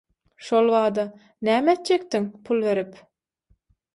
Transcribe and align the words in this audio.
Şol 0.45 0.69
bada 0.77 1.03
"Nämetjekdiň, 1.49 2.25
pul 2.47 2.65
berip? 2.69 2.99